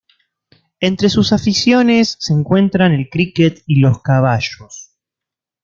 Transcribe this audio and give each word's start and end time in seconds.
Entre 0.79 1.09
sus 1.09 1.31
aficiones 1.31 2.17
se 2.19 2.33
encuentran 2.33 2.91
el 2.91 3.07
cricket 3.07 3.61
y 3.67 3.81
los 3.81 4.01
caballos. 4.01 4.95